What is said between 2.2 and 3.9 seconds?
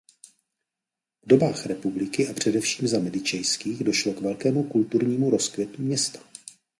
a především za Medicejských